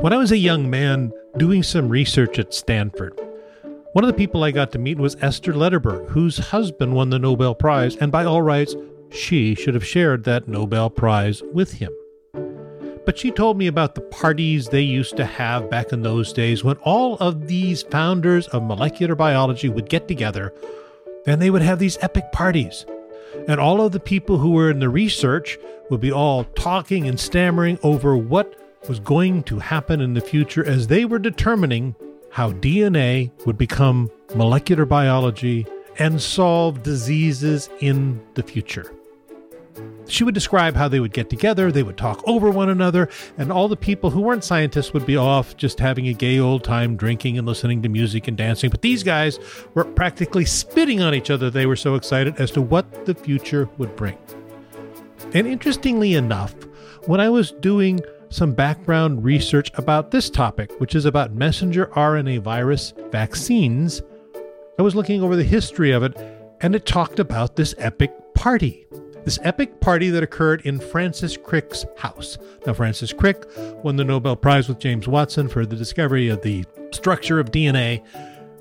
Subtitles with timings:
[0.00, 3.20] When I was a young man doing some research at Stanford,
[3.92, 7.18] one of the people I got to meet was Esther Lederberg, whose husband won the
[7.18, 8.74] Nobel Prize, and by all rights,
[9.10, 11.92] she should have shared that Nobel Prize with him.
[13.04, 16.64] But she told me about the parties they used to have back in those days
[16.64, 20.54] when all of these founders of molecular biology would get together
[21.26, 22.86] and they would have these epic parties.
[23.46, 25.58] And all of the people who were in the research
[25.90, 28.56] would be all talking and stammering over what
[28.88, 31.94] was going to happen in the future as they were determining
[32.30, 35.66] how DNA would become molecular biology
[35.98, 38.92] and solve diseases in the future.
[40.06, 43.08] She would describe how they would get together, they would talk over one another,
[43.38, 46.64] and all the people who weren't scientists would be off just having a gay old
[46.64, 48.70] time drinking and listening to music and dancing.
[48.70, 49.38] But these guys
[49.74, 51.48] were practically spitting on each other.
[51.48, 54.18] They were so excited as to what the future would bring.
[55.32, 56.54] And interestingly enough,
[57.06, 58.00] when I was doing
[58.30, 64.02] some background research about this topic, which is about messenger RNA virus vaccines,
[64.78, 66.16] I was looking over the history of it,
[66.62, 68.86] and it talked about this epic party.
[69.24, 72.38] This epic party that occurred in Francis Crick's house.
[72.66, 73.44] Now, Francis Crick
[73.84, 78.02] won the Nobel Prize with James Watson for the discovery of the structure of DNA.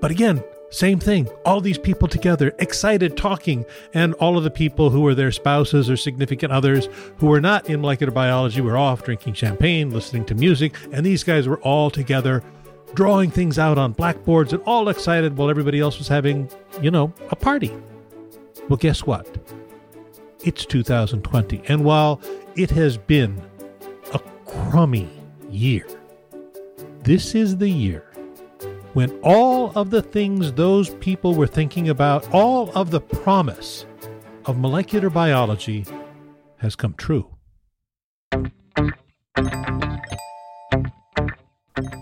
[0.00, 1.28] But again, same thing.
[1.44, 5.90] All these people together, excited, talking, and all of the people who were their spouses
[5.90, 10.34] or significant others who were not in molecular biology were off drinking champagne, listening to
[10.34, 12.42] music, and these guys were all together
[12.94, 16.48] drawing things out on blackboards and all excited while everybody else was having,
[16.80, 17.72] you know, a party.
[18.68, 19.26] Well, guess what?
[20.44, 22.20] It's 2020, and while
[22.56, 23.40] it has been
[24.12, 25.08] a crummy
[25.50, 25.86] year,
[27.02, 28.09] this is the year
[28.92, 33.86] when all of the things those people were thinking about, all of the promise
[34.46, 35.86] of molecular biology
[36.58, 37.28] has come true.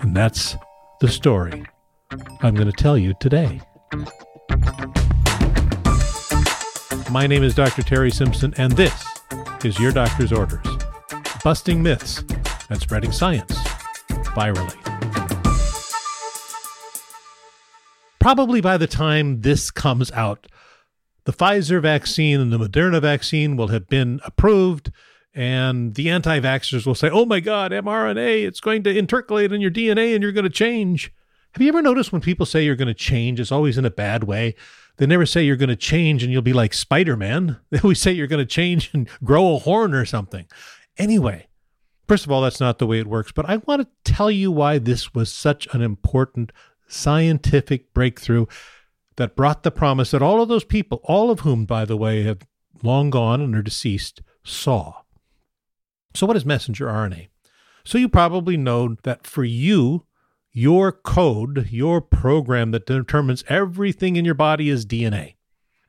[0.00, 0.56] And that's
[1.00, 1.64] the story
[2.40, 3.60] I'm going to tell you today.
[7.10, 7.82] My name is Dr.
[7.82, 9.04] Terry Simpson, and this
[9.64, 10.66] is Your Doctor's Orders
[11.42, 12.22] Busting Myths
[12.68, 13.56] and Spreading Science
[14.34, 14.83] Virally.
[18.24, 20.46] Probably by the time this comes out,
[21.24, 24.90] the Pfizer vaccine and the Moderna vaccine will have been approved,
[25.34, 29.60] and the anti vaxxers will say, oh my God, mRNA, it's going to intercalate in
[29.60, 31.12] your DNA and you're going to change.
[31.52, 33.90] Have you ever noticed when people say you're going to change, it's always in a
[33.90, 34.54] bad way?
[34.96, 37.60] They never say you're going to change and you'll be like Spider Man.
[37.70, 40.46] They always say you're going to change and grow a horn or something.
[40.96, 41.48] Anyway,
[42.08, 44.50] first of all, that's not the way it works, but I want to tell you
[44.50, 46.52] why this was such an important
[46.86, 48.46] scientific breakthrough
[49.16, 52.22] that brought the promise that all of those people, all of whom, by the way,
[52.22, 52.46] have
[52.82, 54.94] long gone and are deceased, saw.
[56.14, 57.28] So, what is messenger RNA?
[57.84, 60.06] So, you probably know that for you,
[60.52, 65.34] your code, your program that determines everything in your body is DNA.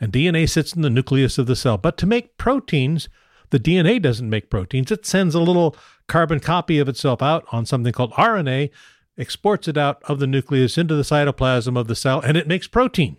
[0.00, 1.78] And DNA sits in the nucleus of the cell.
[1.78, 3.08] But to make proteins,
[3.50, 4.90] the DNA doesn't make proteins.
[4.90, 5.76] It sends a little
[6.08, 8.70] carbon copy of itself out on something called RNA
[9.16, 12.66] exports it out of the nucleus into the cytoplasm of the cell, and it makes
[12.66, 13.16] protein.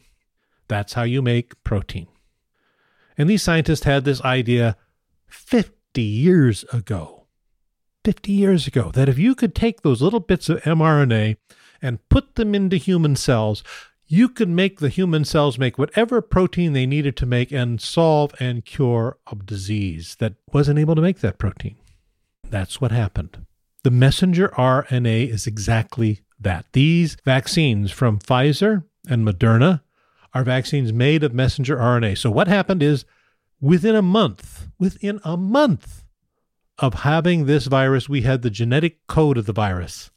[0.67, 2.07] That's how you make protein.
[3.17, 4.77] And these scientists had this idea
[5.27, 7.27] 50 years ago.
[8.03, 11.37] 50 years ago, that if you could take those little bits of mRNA
[11.81, 13.63] and put them into human cells,
[14.07, 18.33] you could make the human cells make whatever protein they needed to make and solve
[18.39, 21.75] and cure a disease that wasn't able to make that protein.
[22.47, 23.45] That's what happened.
[23.85, 26.65] The messenger RNA is exactly that.
[26.73, 29.81] These vaccines from Pfizer and Moderna
[30.33, 32.17] are vaccines made of messenger RNA.
[32.17, 33.05] So, what happened is
[33.61, 36.03] within a month, within a month
[36.79, 40.09] of having this virus, we had the genetic code of the virus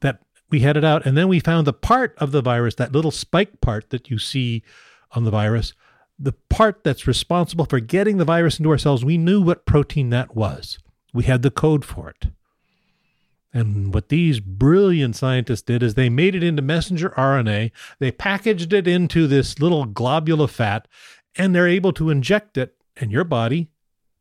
[0.00, 1.04] that we had it out.
[1.04, 4.18] And then we found the part of the virus, that little spike part that you
[4.18, 4.62] see
[5.10, 5.74] on the virus,
[6.18, 9.04] the part that's responsible for getting the virus into our cells.
[9.04, 10.78] We knew what protein that was.
[11.12, 12.28] We had the code for it.
[13.52, 18.72] And what these brilliant scientists did is they made it into messenger RNA, they packaged
[18.72, 20.88] it into this little globule of fat,
[21.36, 23.68] and they're able to inject it, and your body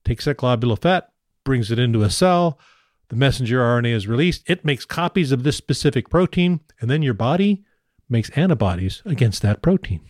[0.04, 1.12] takes that globule of fat,
[1.46, 2.60] brings it into a cell.
[3.08, 4.44] The messenger RNA is released.
[4.50, 7.64] It makes copies of this specific protein, and then your body
[8.10, 10.02] makes antibodies against that protein.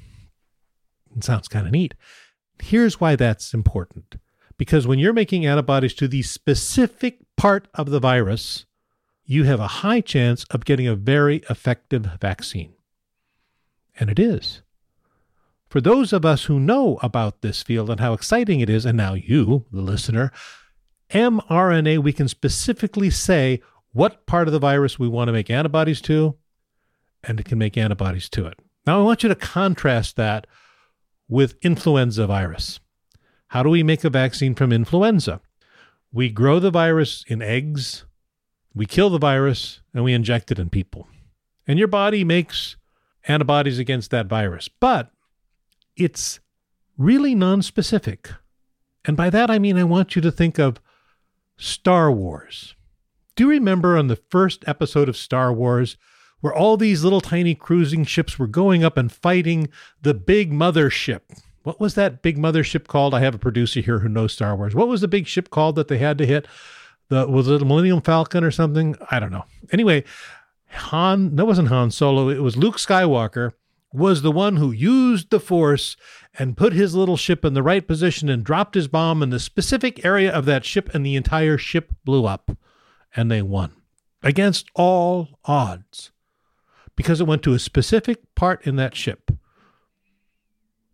[1.16, 1.94] It sounds kind of neat.
[2.60, 4.16] Here's why that's important
[4.62, 8.68] because when you're making antibodies to the specific part of the virus,
[9.26, 12.72] you have a high chance of getting a very effective vaccine.
[14.00, 14.62] And it is.
[15.68, 18.96] For those of us who know about this field and how exciting it is, and
[18.96, 20.32] now you, the listener,
[21.10, 26.02] mRNA, we can specifically say what part of the virus we want to make antibodies
[26.02, 26.38] to,
[27.24, 28.60] and it can make antibodies to it.
[28.86, 30.46] Now, I want you to contrast that
[31.28, 32.80] with influenza virus.
[33.52, 35.42] How do we make a vaccine from influenza?
[36.14, 38.06] We grow the virus in eggs,
[38.74, 41.10] we kill the virus, and we inject it in people.
[41.68, 42.78] And your body makes
[43.28, 44.70] antibodies against that virus.
[44.70, 45.12] But
[45.98, 46.40] it's
[46.98, 48.38] really nonspecific.
[49.04, 50.80] And by that I mean I want you to think of
[51.58, 52.74] Star Wars.
[53.36, 55.98] Do you remember on the first episode of Star Wars
[56.40, 59.68] where all these little tiny cruising ships were going up and fighting
[60.02, 61.24] the big mothership?
[61.64, 63.14] What was that big mothership called?
[63.14, 64.74] I have a producer here who knows Star Wars.
[64.74, 66.48] What was the big ship called that they had to hit?
[67.10, 68.96] The was it the Millennium Falcon or something?
[69.12, 69.46] I don't know.
[69.72, 70.04] Anyway,
[70.70, 73.52] Han, that wasn't Han Solo, it was Luke Skywalker
[73.94, 75.98] was the one who used the force
[76.40, 79.40] and put his little ship in the right position and dropped his bomb in the
[79.40, 82.58] specific area of that ship and the entire ship blew up
[83.16, 83.74] and they won
[84.24, 86.12] against all odds
[86.96, 89.32] because it went to a specific part in that ship.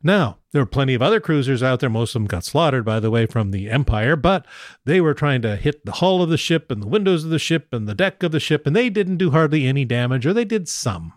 [0.01, 1.89] Now, there were plenty of other cruisers out there.
[1.89, 4.43] Most of them got slaughtered, by the way, from the Empire, but
[4.85, 7.37] they were trying to hit the hull of the ship and the windows of the
[7.37, 10.33] ship and the deck of the ship, and they didn't do hardly any damage, or
[10.33, 11.13] they did some,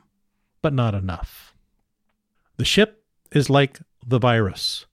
[0.60, 1.54] but not enough.
[2.58, 3.02] The ship
[3.32, 4.84] is like the virus.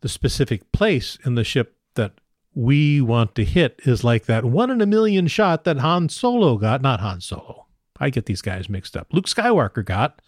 [0.00, 2.12] The specific place in the ship that
[2.54, 6.56] we want to hit is like that one in a million shot that Han Solo
[6.56, 6.80] got.
[6.80, 7.66] Not Han Solo.
[8.00, 9.08] I get these guys mixed up.
[9.12, 10.22] Luke Skywalker got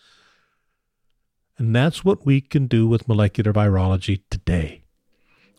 [1.59, 4.85] and that's what we can do with molecular virology today.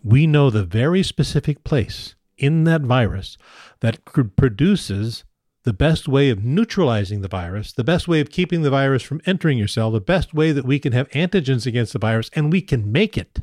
[0.04, 3.38] We know the very specific place in that virus
[3.80, 4.04] that
[4.36, 5.24] produces
[5.64, 9.20] the best way of neutralizing the virus, the best way of keeping the virus from
[9.26, 12.52] entering your cell, the best way that we can have antigens against the virus, and
[12.52, 13.40] we can make it.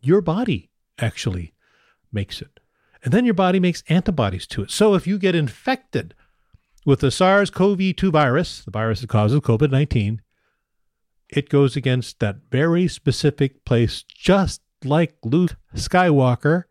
[0.00, 1.54] Your body actually
[2.12, 2.60] makes it.
[3.02, 4.70] And then your body makes antibodies to it.
[4.70, 6.14] So if you get infected
[6.86, 10.22] with the SARS CoV 2 virus, the virus that causes COVID 19,
[11.34, 16.64] it goes against that very specific place, just like Luke Skywalker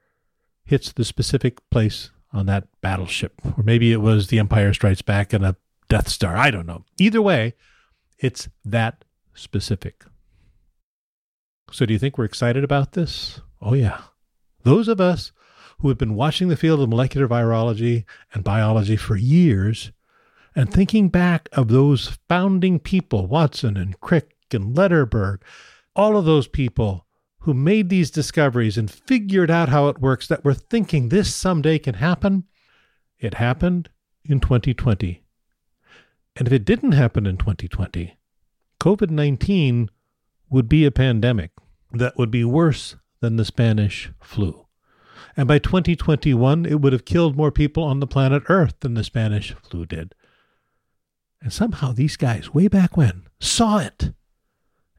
[0.66, 3.34] hits the specific place on that battleship.
[3.58, 5.58] Or maybe it was the Empire Strikes Back and a
[5.90, 6.38] Death Star.
[6.38, 6.86] I don't know.
[7.00, 7.54] Either way,
[8.18, 10.06] it's that specific.
[11.72, 13.42] So, do you think we're excited about this?
[13.62, 14.02] Oh, yeah.
[14.64, 15.32] Those of us
[15.80, 19.92] who have been watching the field of molecular virology and biology for years
[20.56, 25.42] and thinking back of those founding people, Watson and Crick and Lederberg,
[25.96, 27.06] all of those people
[27.40, 31.78] who made these discoveries and figured out how it works that were thinking this someday
[31.78, 32.46] can happen,
[33.20, 33.90] it happened
[34.24, 35.24] in 2020.
[36.36, 38.18] And if it didn't happen in 2020,
[38.80, 39.90] COVID 19
[40.50, 41.52] would be a pandemic
[41.92, 44.66] that would be worse than the Spanish flu.
[45.36, 49.04] And by 2021, it would have killed more people on the planet Earth than the
[49.04, 50.14] Spanish flu did.
[51.42, 54.14] And somehow these guys, way back when, saw it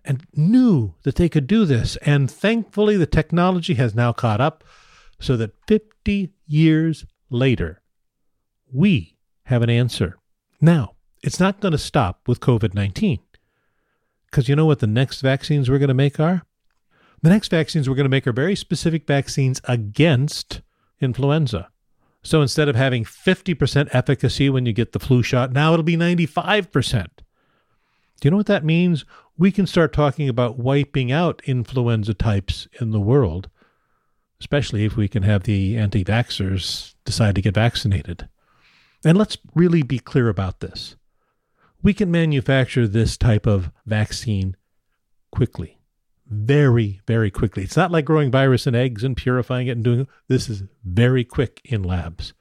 [0.05, 1.97] and knew that they could do this.
[1.97, 4.65] And thankfully, the technology has now caught up
[5.19, 7.81] so that 50 years later,
[8.73, 10.19] we have an answer.
[10.61, 13.21] Now, it's not going to stop with COVID 19.
[14.27, 16.43] Because you know what the next vaccines we're going to make are?
[17.23, 20.61] The next vaccines we're going to make are very specific vaccines against
[21.01, 21.71] influenza.
[22.23, 25.97] So instead of having 50% efficacy when you get the flu shot, now it'll be
[25.97, 27.07] 95%.
[28.25, 29.05] Do you know what that means?
[29.37, 33.51] We can start talking about wiping out influenza types in the world,
[34.41, 38.31] especially if we can have the anti vaxxers decide to get vaccinated.
[39.05, 40.97] And let's really be clear about this.
[41.83, 44.57] We can manufacture this type of vaccine
[45.31, 45.79] quickly,
[46.27, 47.65] very, very quickly.
[47.65, 51.25] It's not like growing virus in eggs and purifying it and doing this is very
[51.25, 52.33] quick in labs.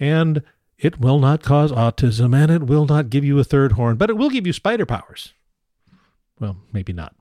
[0.00, 0.42] And
[0.78, 4.10] it will not cause autism and it will not give you a third horn, but
[4.10, 5.34] it will give you spider powers.
[6.38, 7.14] Well, maybe not.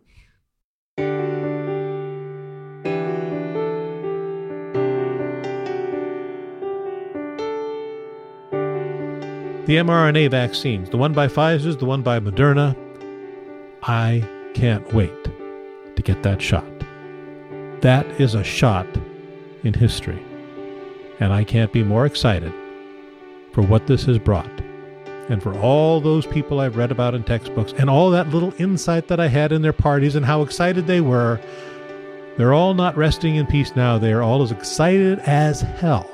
[9.66, 12.78] The mRNA vaccines, the one by Pfizer's, the one by Moderna,
[13.84, 14.24] I
[14.54, 15.24] can't wait
[15.96, 16.64] to get that shot.
[17.82, 18.88] That is a shot
[19.64, 20.24] in history.
[21.20, 22.54] And I can't be more excited
[23.58, 24.62] for what this has brought,
[25.30, 29.08] and for all those people I've read about in textbooks, and all that little insight
[29.08, 31.42] that I had in their parties and how excited they were.
[32.38, 33.98] They're all not resting in peace now.
[33.98, 36.08] They are all as excited as hell,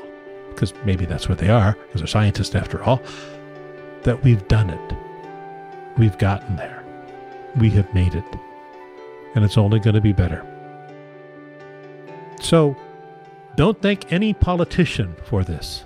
[0.51, 3.01] because maybe that's what they are, because they're scientists after all,
[4.03, 4.95] that we've done it.
[5.97, 6.81] We've gotten there.
[7.57, 8.23] We have made it.
[9.35, 10.45] And it's only going to be better.
[12.39, 12.77] So,
[13.57, 15.83] don't thank any politician for this.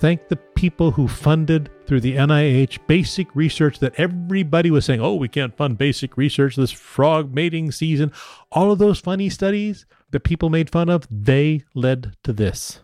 [0.00, 5.14] Thank the people who funded through the NIH basic research that everybody was saying, oh,
[5.14, 8.10] we can't fund basic research this frog mating season.
[8.50, 12.80] All of those funny studies that people made fun of, they led to this.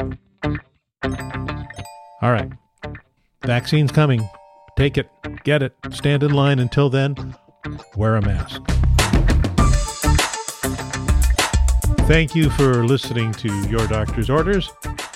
[0.00, 2.50] All right.
[3.44, 4.26] Vaccine's coming.
[4.76, 5.10] Take it,
[5.44, 6.58] get it, stand in line.
[6.58, 7.36] Until then,
[7.96, 8.62] wear a mask.
[12.06, 14.70] Thank you for listening to Your Doctor's Orders.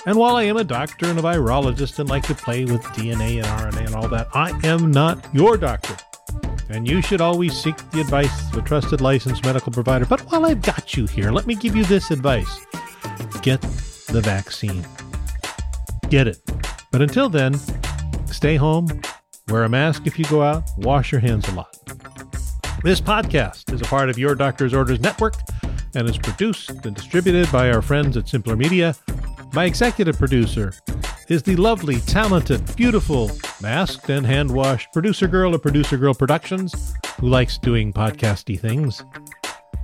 [0.05, 3.37] And while I am a doctor and a virologist and like to play with DNA
[3.37, 5.95] and RNA and all that, I am not your doctor.
[6.69, 10.05] And you should always seek the advice of a trusted licensed medical provider.
[10.05, 12.65] But while I've got you here, let me give you this advice
[13.41, 13.61] get
[14.07, 14.85] the vaccine.
[16.09, 16.37] Get it.
[16.91, 17.53] But until then,
[18.27, 18.87] stay home,
[19.49, 21.77] wear a mask if you go out, wash your hands a lot.
[22.83, 25.35] This podcast is a part of Your Doctor's Orders Network
[25.95, 28.95] and is produced and distributed by our friends at Simpler Media.
[29.53, 30.73] My executive producer
[31.29, 33.29] is the lovely, talented, beautiful,
[33.61, 39.03] masked and hand washed producer girl of Producer Girl Productions who likes doing podcasty things.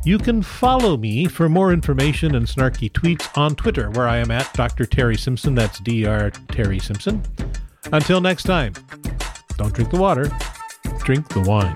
[0.06, 4.32] You can follow me for more information and snarky tweets on Twitter, where I am
[4.32, 4.88] at Dr.
[4.88, 5.54] Terry Simpson.
[5.54, 6.32] That's Dr.
[6.48, 7.22] Terry Simpson.
[7.94, 8.74] Until next time,
[9.58, 10.32] don't drink the water,
[11.04, 11.76] drink the wine.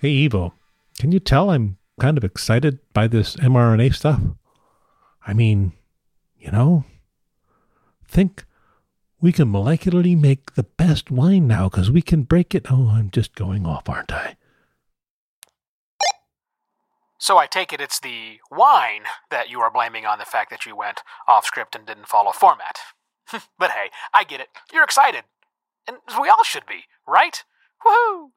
[0.00, 0.52] Hey, Evo.
[0.98, 4.20] Can you tell I'm kind of excited by this mRNA stuff?
[5.26, 5.72] I mean,
[6.38, 6.84] you know,
[8.06, 8.44] think
[9.20, 12.70] we can molecularly make the best wine now because we can break it.
[12.70, 14.36] Oh, I'm just going off, aren't I?
[17.18, 20.64] So I take it it's the wine that you are blaming on the fact that
[20.64, 22.78] you went off script and didn't follow format.
[23.58, 24.48] but hey, I get it.
[24.72, 25.24] You're excited.
[25.86, 27.44] And we all should be, right?
[27.86, 28.30] Woohoo!